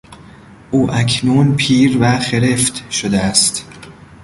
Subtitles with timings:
[0.71, 3.65] او اکنون پیرو خرفت شده است.